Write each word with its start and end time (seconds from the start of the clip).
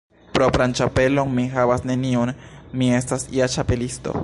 Propran 0.35 0.71
ĉapelon 0.79 1.35
mi 1.41 1.45
havas 1.57 1.85
neniun. 1.91 2.33
Mi 2.81 2.91
estas 3.01 3.29
ja 3.39 3.53
Ĉapelisto. 3.59 4.19